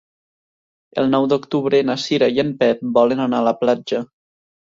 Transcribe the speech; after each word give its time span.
El 1.01 1.11
nou 1.15 1.27
d'octubre 1.33 1.81
na 1.89 1.97
Cira 2.05 2.31
i 2.39 2.41
en 2.45 2.51
Pep 2.63 2.83
volen 2.97 3.23
anar 3.27 3.43
a 3.45 3.49
la 3.51 3.55
platja. 3.61 4.03